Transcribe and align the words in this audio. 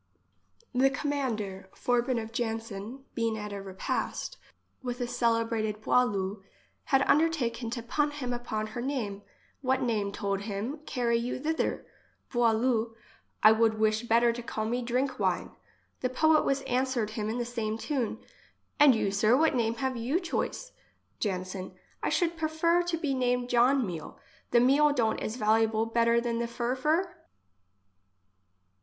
55 0.73 0.81
The 0.81 0.97
commander 0.99 1.69
Forbin 1.75 2.17
of 2.19 2.31
Janson, 2.31 3.05
being 3.13 3.37
at 3.37 3.53
a 3.53 3.61
repast 3.61 4.35
with 4.81 4.99
a 4.99 5.05
celebrated 5.05 5.79
Boileau, 5.79 6.41
had 6.85 7.03
un 7.03 7.19
dertaken 7.19 7.69
to 7.69 7.83
pun 7.83 8.09
him 8.09 8.33
upon 8.33 8.65
her 8.73 8.81
name:—" 8.81 9.21
What 9.61 9.83
name, 9.83 10.11
told 10.11 10.41
him, 10.41 10.79
carry 10.87 11.17
you 11.17 11.39
thither? 11.39 11.85
Boileau: 12.33 12.95
I 13.43 13.51
would 13.51 13.77
wish 13.77 14.01
better 14.01 14.33
to 14.33 14.41
call 14.41 14.65
me 14.65 14.81
Drink 14.81 15.19
wine." 15.19 15.51
The 15.99 16.09
poet 16.09 16.45
was 16.45 16.61
answered 16.63 17.11
him 17.11 17.29
in 17.29 17.37
the 17.37 17.45
same 17.45 17.77
tune:—" 17.77 18.23
And 18.79 18.95
you, 18.95 19.11
sir, 19.11 19.37
what 19.37 19.53
name 19.53 19.75
have 19.75 19.95
you 19.95 20.19
choice? 20.19 20.71
Janson: 21.19 21.75
I 22.01 22.09
should 22.09 22.37
prefer 22.37 22.81
to 22.81 22.97
be 22.97 23.13
named 23.13 23.51
John 23.51 23.85
Meal. 23.85 24.17
The 24.49 24.61
meal 24.61 24.93
don't 24.93 25.19
is 25.19 25.35
valuable 25.35 25.85
better 25.85 26.19
than 26.19 26.39
the 26.39 26.47
furfur?" 26.47 27.05